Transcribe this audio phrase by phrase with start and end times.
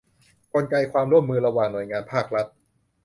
[0.53, 2.47] กลไกความร่วมมือระหว่างหน่วยงานภาครัฐ